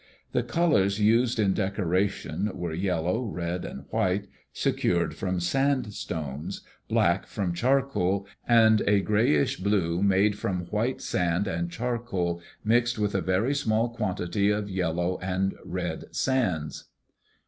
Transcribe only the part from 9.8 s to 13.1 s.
made from white sand and charcoal mixed